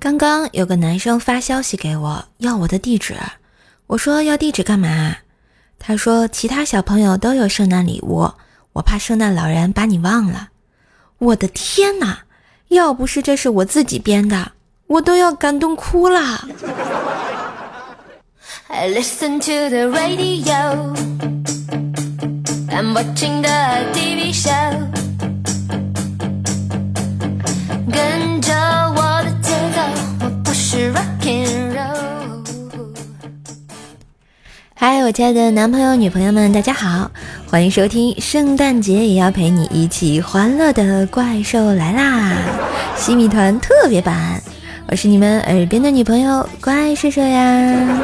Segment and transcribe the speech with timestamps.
[0.00, 3.16] 刚刚有个男生发消息给我，要我的地址。
[3.88, 5.16] 我说要地址干嘛？
[5.76, 8.30] 他说其他小朋友都有圣诞礼物，
[8.74, 10.50] 我怕圣诞老人把你忘了。
[11.18, 12.20] 我的天哪！
[12.68, 14.52] 要不是这是我自己编的，
[14.86, 16.46] 我都要感动哭了。
[35.08, 37.10] 我亲爱的男朋友、女朋友们，大家好，
[37.46, 42.36] 欢迎收听圣诞节也要陪你一起欢乐的怪兽来啦！
[42.94, 44.38] 西米团特别版。
[44.88, 48.02] 我是你们耳边的女朋友怪兽兽呀，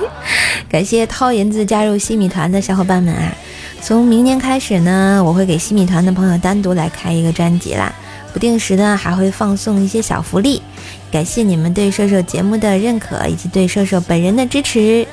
[0.66, 3.34] 感谢掏银子加入西米团的小伙伴们啊！
[3.82, 7.92] 从明年开始呢，我会给西米团的朋友单独来开一个专辑啦，
[8.32, 10.62] 不定时的还会放送一些小福利。
[11.10, 15.06] 感谢你们对兽兽节目的认可以及对兽兽本人的支持，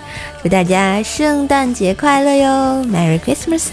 [0.44, 3.66] 祝大家圣诞节快乐哟，Merry Christmas！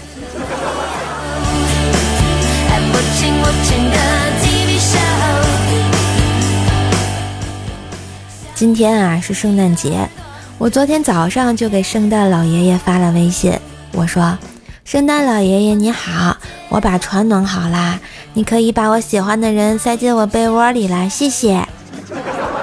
[8.55, 10.09] 今天啊是圣诞节，
[10.57, 13.53] 我昨天早上就给圣诞老爷爷发了微信，
[13.91, 14.37] 我说
[14.85, 16.37] ：“圣诞老爷爷你好，
[16.69, 17.99] 我把床暖好啦，
[18.35, 21.67] 你可以把我喜欢的人塞进我被窝里来，谢谢。”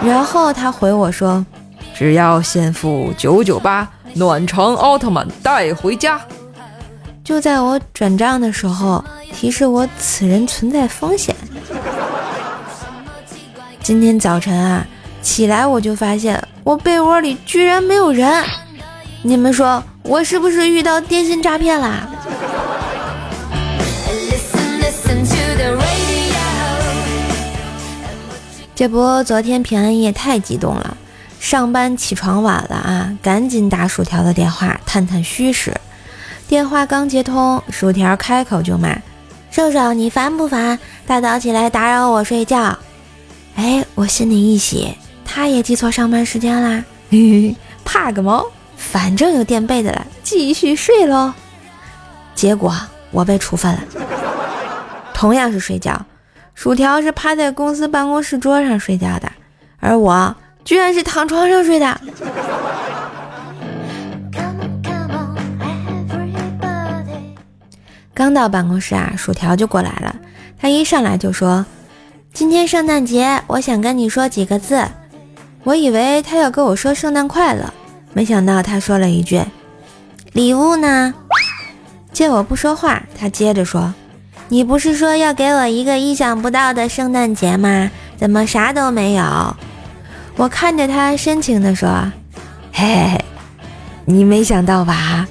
[0.07, 1.45] 然后他回我说
[1.93, 6.21] ：“只要先付九九八，暖床奥特曼带回家。”
[7.25, 11.35] 就在我转账的时候，提示我此人存在风险。
[13.83, 14.87] 今天早晨啊。
[15.23, 18.45] 起来我就发现我被窝里居然没有人，
[19.23, 22.09] 你们说我是不是遇到电信诈骗啦？
[28.75, 30.97] 这不，昨天平安夜太激动了，
[31.39, 35.73] 上班起床晚了啊，赶紧打薯条的电话探探虚实。
[36.49, 38.99] 电话刚接通，薯条开口就骂
[39.53, 40.79] ：“瘦瘦，你烦不烦？
[41.07, 42.77] 大早起来打扰我睡觉。”
[43.55, 44.97] 哎，我心里一喜。
[45.25, 46.85] 他也记错上班时间啦，
[47.85, 48.45] 怕个毛！
[48.93, 51.33] 反正有垫被子了，继续睡喽。
[52.35, 52.71] 结果
[53.11, 53.81] 我被处分了。
[55.15, 56.05] 同样是睡觉，
[56.55, 59.33] 薯条是趴在公司办公室桌上睡觉的，
[59.81, 62.01] 而我居然是躺床上睡的。
[68.13, 70.15] 刚到办公室啊，薯条就过来了。
[70.61, 71.65] 他一上来就说
[72.35, 74.87] ：“今天圣诞节，我想跟你说几个字。”
[75.65, 77.73] 我以为他要跟我说圣诞快乐，
[78.13, 79.43] 没想到他说了一句
[80.33, 81.15] ：“礼物呢？”
[82.13, 83.95] 见我不说话，他接着说
[84.49, 87.91] ：“你不是说要给我一个意想不到的圣诞节吗？
[88.17, 89.57] 怎么啥都没有？”
[90.37, 91.89] 我看着他深情地说
[92.73, 93.25] ：“嘿嘿嘿，
[94.05, 95.27] 你没想到吧？”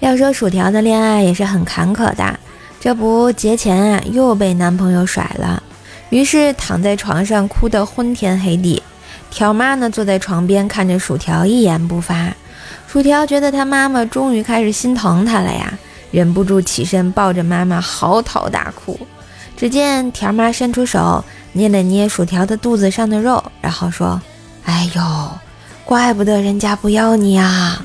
[0.00, 2.38] 要说薯条的恋爱也是很坎坷的，
[2.78, 5.62] 这不节前啊又被男朋友甩了，
[6.10, 8.82] 于是躺在床上哭得昏天黑地。
[9.30, 12.32] 条妈呢坐在床边看着薯条一言不发，
[12.86, 15.76] 薯条觉得他妈妈终于开始心疼他了呀，
[16.10, 18.98] 忍不住起身抱着妈妈嚎啕大哭。
[19.56, 24.20] 只见条妈伸出手捏了捏薯条的肚子上的肉，然后说
[24.64, 25.02] ：“哎呦，
[25.84, 27.82] 怪不得人家不要你啊。”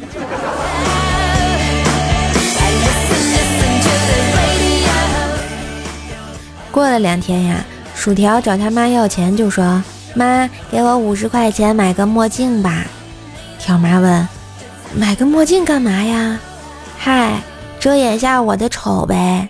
[6.72, 9.84] 过了两天呀，薯条找他妈要钱，就说
[10.16, 12.86] ：“妈，给我五十块钱买个墨镜吧。”
[13.60, 14.28] 条妈问
[14.96, 16.40] ：“买个墨镜干嘛呀
[16.98, 17.42] ？”“嗨，
[17.80, 19.50] 遮掩下我的丑呗。”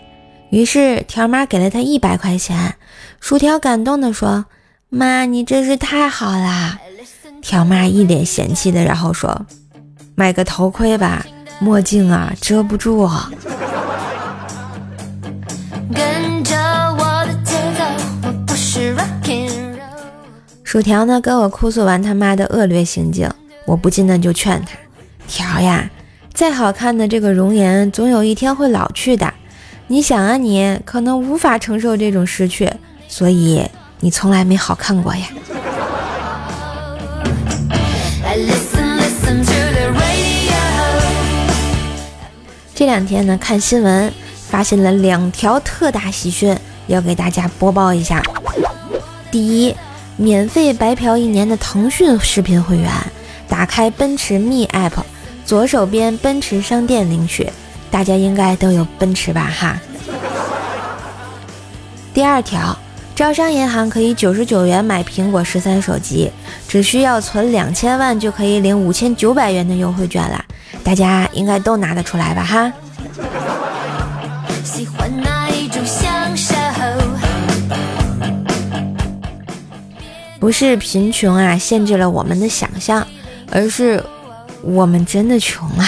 [0.49, 2.75] 于是条妈给了他一百块钱。
[3.19, 4.45] 薯条感动地说
[4.89, 6.79] ：“妈，你真是太好啦！”
[7.41, 9.45] 条妈一脸嫌弃的，然后说
[10.15, 11.25] ：“买个头盔吧，
[11.59, 13.07] 墨镜啊遮不住。”
[20.71, 23.29] 薯条呢，跟我哭诉完他妈的恶劣行径，
[23.65, 24.77] 我不禁的就劝他：
[25.27, 25.91] 条呀，
[26.33, 29.33] 再好看的这个容颜，总有一天会老去的。
[29.87, 32.71] 你想啊，你可能无法承受这种失去，
[33.09, 33.69] 所以
[33.99, 35.27] 你从来没好看过呀。
[42.73, 44.13] 这两天呢，看新闻
[44.47, 46.57] 发现了两条特大喜讯，
[46.87, 48.23] 要给大家播报一下。
[49.29, 49.75] 第一。
[50.21, 52.91] 免费白嫖一年的腾讯视频会员，
[53.49, 54.91] 打开奔驰 Me App，
[55.47, 57.49] 左手边奔驰商店领取。
[57.89, 59.51] 大家应该都有奔驰吧？
[59.51, 59.79] 哈。
[62.13, 62.77] 第二条，
[63.15, 66.31] 招商银行可以九十九元买苹果十三手机，
[66.67, 70.45] 只需要存两千万就可以领五千九百元的优惠券啦！
[70.83, 72.43] 大家应该都拿得出来吧？
[72.43, 72.71] 哈。
[74.63, 75.30] 喜欢的
[80.41, 83.05] 不是贫穷啊，限制了我们的想象，
[83.51, 84.03] 而是
[84.63, 85.87] 我们真的穷啊，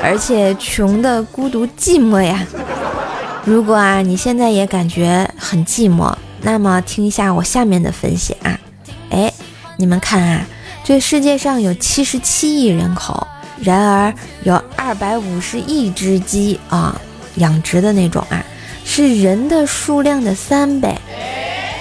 [0.00, 2.46] 而且穷的孤独寂寞呀。
[3.44, 8.56] 如果啊你现在也感觉很寂寞，那么听一下我下面的分析啊。
[9.10, 9.32] 哎，
[9.78, 10.46] 你们看啊，
[10.84, 13.26] 这世界上有七十七亿人口，
[13.60, 14.14] 然而
[14.44, 16.96] 有二百五十亿只鸡啊，
[17.34, 18.40] 养殖的那种啊，
[18.84, 20.96] 是人的数量的三倍。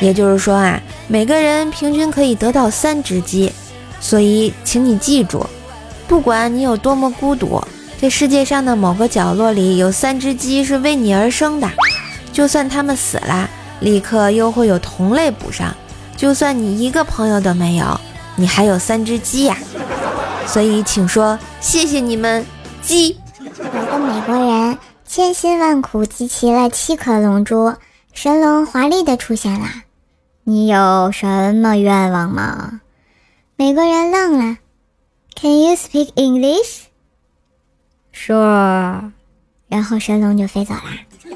[0.02, 0.82] 也就是说啊。
[1.08, 3.52] 每个人平均可以得到三只鸡，
[4.00, 5.46] 所以请你记住，
[6.08, 7.62] 不管你有多么孤独，
[8.00, 11.70] 这世界上的某个角落里有三只鸡是为你而生的。
[12.32, 13.50] 就算它们死了，
[13.82, 15.76] 立刻又会有同类补上。
[16.16, 18.00] 就算你一个朋友都没有，
[18.36, 19.58] 你还有三只鸡呀。
[20.48, 22.46] 所以请说谢谢你们，
[22.82, 23.18] 鸡。
[23.58, 27.74] 有个美国人千辛万苦集齐了七颗龙珠，
[28.14, 29.68] 神龙华丽的出现了。
[30.46, 32.82] 你有什么愿望吗？
[33.56, 34.58] 美国人愣了。
[35.36, 36.88] Can you speak English?
[38.14, 39.12] Sure。
[39.70, 40.82] 然后神龙就飞走了。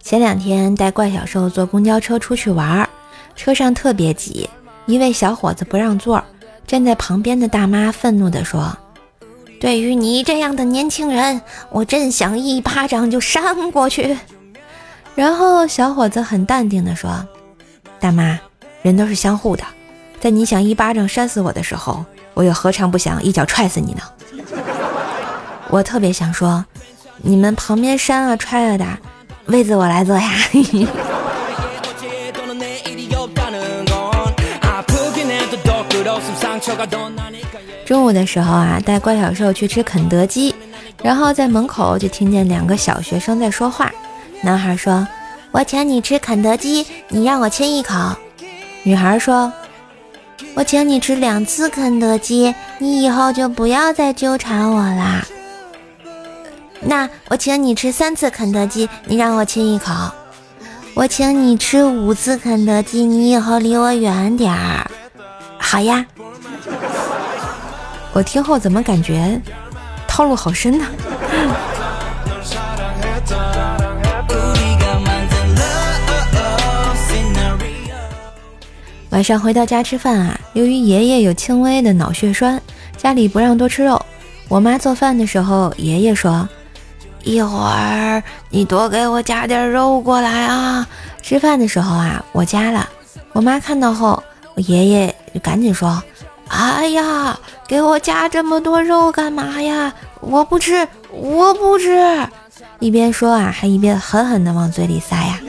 [0.00, 2.88] 前两天带怪小兽坐公交车出去玩，
[3.34, 4.48] 车上特别挤，
[4.86, 6.22] 一位小伙子不让座，
[6.64, 8.76] 站在旁边的大妈愤怒地说。
[9.58, 14.16] 对于你这样的年轻人，我真想一巴掌就扇过去。
[15.14, 17.26] 然后小伙子很淡定地说
[17.98, 18.38] ：“大妈，
[18.82, 19.64] 人都是相互的，
[20.20, 22.04] 在你想一巴掌扇死我的时候，
[22.34, 24.02] 我又何尝不想一脚踹死你呢？”
[25.70, 26.64] 我特别想说，
[27.16, 28.86] 你们旁边扇啊踹啊的，
[29.46, 30.30] 位子我来坐呀。
[37.86, 40.52] 中午的时候啊，带怪小兽去吃肯德基，
[41.04, 43.92] 然后在门口就听见两个小学生在说话。
[44.42, 45.06] 男孩说
[45.52, 47.94] ：“我请你吃肯德基，你让我亲一口。”
[48.82, 49.52] 女孩说
[50.54, 55.24] ：“我请你吃两次肯德基，你以后就不要再纠缠我啦。”
[56.82, 59.92] 那我请你吃三次肯德基，你让我亲一口。
[60.94, 64.90] 我请你吃五次肯德基，你以后离我远点儿。
[65.56, 66.04] 好呀。
[68.16, 69.38] 我听后怎么感觉
[70.08, 70.86] 套路好深呢？
[79.10, 82.58] 晚上回到家吃饭啊，由于爷爷有轻微的脑血栓，
[82.96, 84.00] 家里不让多吃肉。
[84.48, 86.48] 我妈做饭的时候，爷爷说
[87.22, 90.88] ：“一会儿你多给我加点肉过来啊。”
[91.20, 92.88] 吃饭的时候啊，我加了。
[93.34, 94.22] 我妈看到后，
[94.54, 96.02] 我爷爷就赶紧说。
[96.48, 99.92] 哎呀，给我加这么多肉干嘛呀？
[100.20, 101.98] 我不吃，我不吃。
[102.78, 105.40] 一边说啊，还一边狠狠地往嘴里塞呀。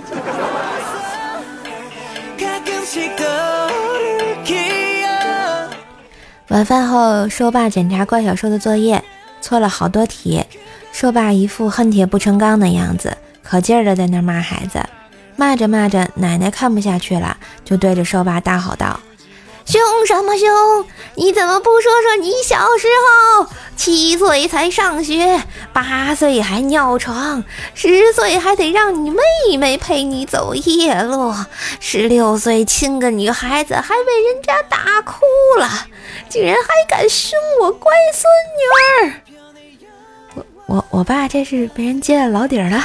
[6.50, 9.04] 晚饭后，兽爸检查怪小兽的作业，
[9.42, 10.44] 错了好多题。
[10.92, 14.80] 兽爸一副恨铁不成钢的样子，可劲儿的在那骂孩子。
[15.36, 19.00] 骂着骂着，奶奶看不下去了，就对着兽爸大吼道。
[19.68, 20.86] 凶什么凶？
[21.16, 22.88] 你怎么不说说你小时
[23.38, 23.48] 候？
[23.76, 25.42] 七岁才上学，
[25.74, 27.44] 八岁还尿床，
[27.76, 29.20] 十岁还得让你妹
[29.58, 31.34] 妹陪你走夜路，
[31.82, 35.26] 十六岁亲个女孩子还被人家打哭
[35.60, 35.70] 了，
[36.30, 38.32] 竟然还敢凶我乖孙
[39.04, 39.22] 女儿！
[40.36, 42.82] 我我我爸这是被人揭了老底了。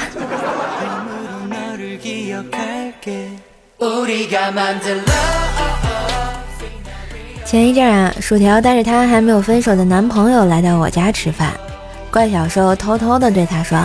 [7.52, 11.52] 前一阵啊，薯条带着她还没有分手的男朋友来到我家吃饭，
[12.10, 13.78] 怪小兽偷偷的对他说：“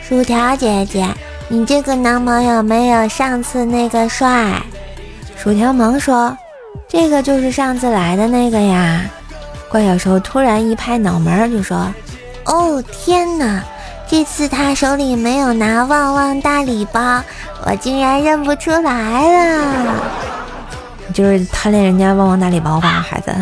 [0.00, 1.04] 薯条姐姐，
[1.48, 4.62] 你这个男朋友没有上次那个帅。”
[5.36, 6.38] 薯条忙说
[6.86, 9.00] ：“这个就是上次来的那个呀。”
[9.68, 11.92] 怪小兽突然一拍脑门就说
[12.46, 13.60] ：“哦天哪，
[14.06, 17.20] 这次他手里没有拿旺旺大礼包，
[17.66, 20.04] 我竟然认不出来了。”
[21.12, 23.32] 就是贪恋人家旺旺大礼包吧，孩子。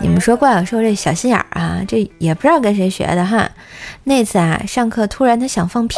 [0.00, 3.48] 你们说怪兽这小心眼儿啊，这也不知道跟谁学的哈。
[4.04, 5.96] 那次啊，上课突然他想放屁，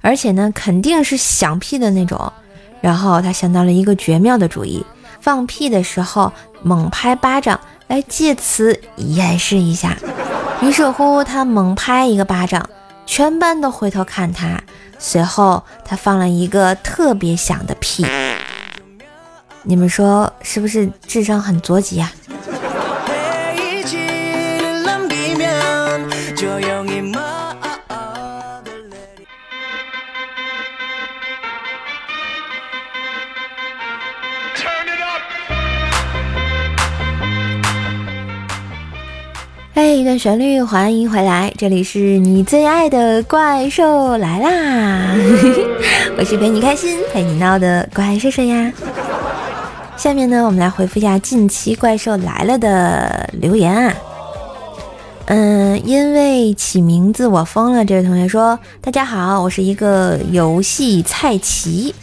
[0.00, 2.32] 而且呢，肯定是响屁的那种。
[2.80, 4.84] 然后他想到了一个绝妙的主意，
[5.20, 7.58] 放屁的时候猛拍巴掌，
[7.88, 9.96] 来借此掩饰一下。
[10.60, 12.68] 于是乎，他猛拍一个巴掌，
[13.10, 14.56] 全班都回头看他。
[14.96, 18.06] 随后，他放了一个特别响的屁。
[19.64, 22.12] 你们说是不是智商很捉急啊？
[39.80, 45.16] 哎，一段旋律，欢迎回来，这里是你最爱的怪兽来啦！
[46.18, 48.70] 我是陪你开心、陪你闹的怪兽兽呀。
[49.96, 53.94] 下面呢，我们来回复一下近期怪兽来了的留言啊。
[55.24, 61.94] 嗯，因为起名字我疯了，这位同学说：“大家好，我是一个游戏菜奇。”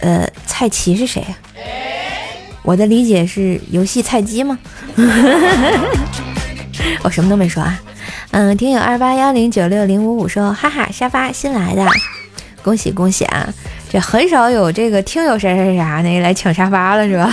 [0.00, 1.28] 呃，菜奇是谁呀？
[2.66, 4.58] 我的理解是游戏菜鸡吗？
[7.02, 7.80] 我什么都没说啊。
[8.32, 11.86] 嗯，听友二八幺零九六零五五说，哈哈，沙发新来的，
[12.64, 13.48] 恭喜恭喜啊！
[13.88, 17.32] 这很少有这个听友啥啥啥那个来抢沙发了是吧？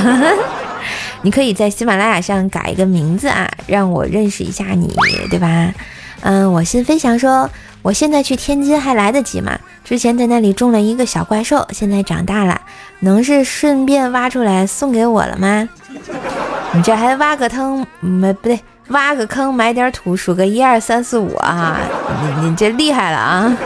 [1.23, 4.87] 你可以在喜马拉雅上改一个名字啊，让我认识一下你，
[5.31, 5.73] 对吧？
[6.21, 7.49] 嗯，我心飞翔说。
[7.83, 9.59] 我现在去天津还来得及吗？
[9.83, 12.59] 之前在那里种了一个小怪兽，现在长大了，
[13.01, 15.67] 能是顺便挖出来送给我了吗？
[16.71, 21.77] 你这还挖个坑没不对，挖个坑埋点土，数个一二三四五啊！
[22.41, 23.57] 你你这厉害了啊！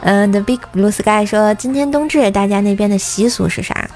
[0.00, 3.88] 嗯， The Big Blue Sky 说，今天冬至，大家那边的习俗是啥？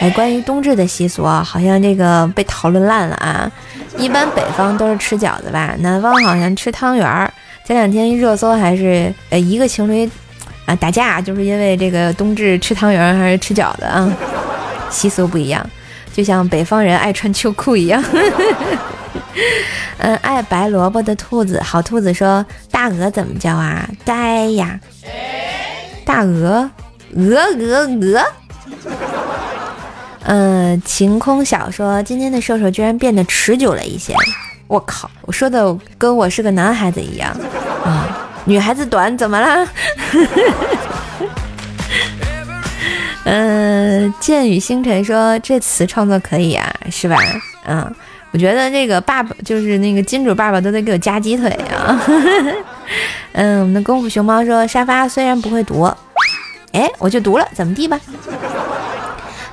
[0.00, 3.50] 哎，关于冬至的习俗啊，好像这个被讨论烂了啊。
[3.98, 7.30] 一般北方都是吃饺子吧，南方好像吃汤圆儿。
[7.72, 10.06] 前两天热搜还是呃一个情侣
[10.66, 14.06] 啊打架，就是因为这个冬至吃汤圆还是吃饺子啊，
[14.90, 15.66] 习俗不一样，
[16.12, 18.04] 就像北方人爱穿秋裤一样。
[19.96, 23.88] 嗯，爱白萝卜的兔子，好兔子说大鹅怎么叫啊？
[24.04, 24.78] 呆呀，
[26.04, 26.70] 大鹅，
[27.16, 28.22] 鹅鹅鹅。
[30.24, 34.14] 嗯，晴空小说今天的射手居然变得持久了一些。
[34.72, 35.10] 我靠！
[35.26, 37.30] 我说的跟我是个男孩子一样
[37.84, 38.08] 啊，
[38.46, 39.68] 女孩子短怎么了？
[43.24, 47.18] 嗯， 剑雨星辰说这词创作可以啊，是吧？
[47.66, 47.94] 嗯，
[48.30, 52.02] 我觉得这个爸爸就是那个金主爸爸都得给我夹鸡腿啊。
[53.32, 55.82] 嗯，我们的功夫熊猫说沙发虽然不会读，
[56.72, 58.00] 哎，我就读了，怎么地吧？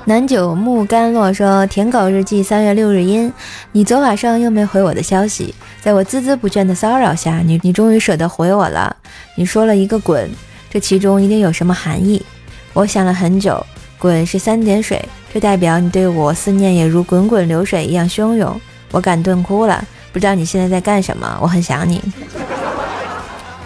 [0.10, 3.32] 南九木甘洛说：“舔狗日记三月六日阴，
[3.74, 8.96] 你昨晚上又没回我的消息，在我孜孜不倦的骚扰下，你你终于舍得回我了。
[9.36, 10.28] 你说了一个滚，
[10.68, 12.26] 这其中一定有什么含义。
[12.74, 13.64] 我想了很久，
[14.00, 15.00] 滚是三点水，
[15.32, 19.86] 这代表你对我思念也如滚滚流水一样汹涌，我感动哭了。
[20.12, 21.38] 不知道你现在在干什么？
[21.40, 22.02] 我很想你。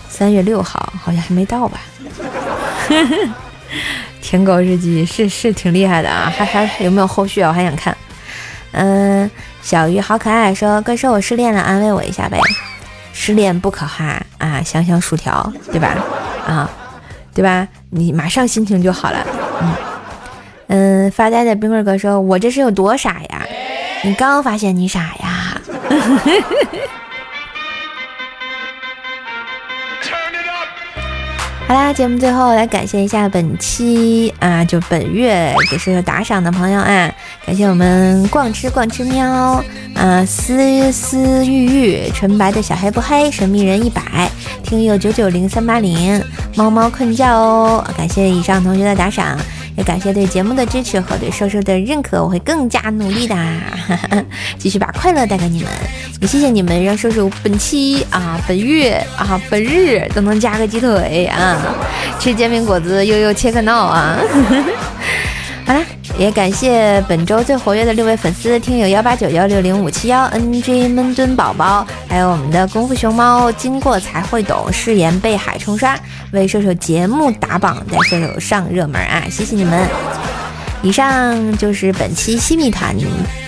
[0.09, 1.79] 三月六号好像还没到吧？”
[4.23, 7.49] 舔狗日记是是挺厉害的啊， 还还有没有后续啊？
[7.49, 7.95] 我还想看。
[8.71, 9.29] 嗯，
[9.61, 12.39] 小鱼好可爱，说哥说我失恋了，安慰我一下呗。
[13.11, 15.95] 失恋不可怕啊，想想薯条，对吧？
[16.47, 16.67] 啊，
[17.35, 17.67] 对吧？
[17.91, 19.27] 你马上心情就好了。
[19.61, 19.75] 嗯
[20.67, 23.45] 嗯，发呆的冰棍哥说，我这是有多傻呀？
[24.03, 25.61] 你刚发现你傻呀？
[31.73, 37.11] 好啦，节目最后来感谢一下本期啊，就本月给是打赏的朋友啊，
[37.47, 39.59] 感谢我们逛吃逛吃喵
[39.95, 44.29] 啊，思思玉玉，纯白的小黑不黑，神秘人一百，
[44.61, 46.23] 听友九九零三八零，
[46.55, 49.35] 猫猫困觉哦，感谢以上同学的打赏。
[49.75, 53.35] 也感谢对节目的支持和对瘦瘦的认可，我会更加努力的，
[54.57, 55.71] 继续把快乐带给你们。
[56.21, 61.57] 也谢谢你们让瘦瘦本期啊、本月啊、本日都能加个鸡腿啊，
[62.19, 64.17] 吃煎饼果子悠悠切克闹啊。
[65.65, 65.81] 好啦，
[66.17, 75.97] 也感谢本周最活跃的六位粉丝听友幺八九幺六零五七幺 NG 闷墩宝宝，还有我们的功夫熊猫，经过才会懂，誓言被海冲刷，
[76.31, 79.23] 为射手节目打榜，带射手上热门啊！
[79.29, 79.87] 谢谢你们。
[80.81, 82.93] 以上就是本期西密团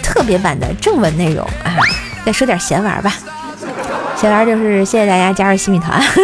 [0.01, 1.75] 特别版的正文内容啊，
[2.25, 3.13] 再说点闲玩吧。
[4.15, 6.01] 闲玩就是谢谢大家加入西米团。
[6.01, 6.22] 呵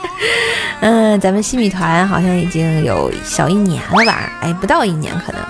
[0.81, 4.31] 嗯，咱们西米团好像已经有小一年了吧？
[4.41, 5.41] 哎，不到一年可能。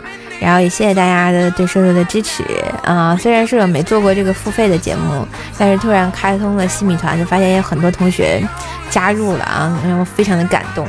[0.41, 2.43] 然后也谢谢大家的对瘦瘦的支持
[2.83, 3.15] 啊！
[3.21, 5.23] 虽然瘦瘦没做过这个付费的节目，
[5.55, 8.41] 但是突然开通了西米团，就发现有很多同学
[8.89, 10.87] 加入了啊，让我非常的感动。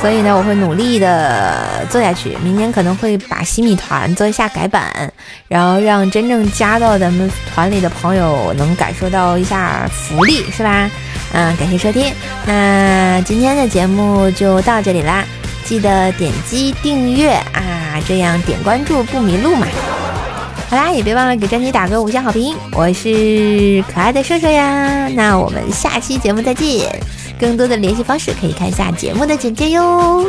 [0.00, 2.36] 所以呢，我会努力的做下去。
[2.42, 4.90] 明年可能会把西米团做一下改版，
[5.46, 10.90] 然后让真正加到咱们团里的朋友能感受到一下福利，是吧？
[11.32, 12.12] 嗯，感谢收听，
[12.44, 15.24] 那今天的节目就到这里啦，
[15.64, 17.62] 记得点击订阅啊，
[17.92, 19.66] 啊这样点关注不迷路嘛。
[20.70, 22.56] 好啦，也别忘了给专辑打个五星好评。
[22.72, 26.88] 我是可爱的瘦瘦呀，那我们下期节目再见。
[27.38, 30.24] 更多的联系方式可以看一下节目的简介哟。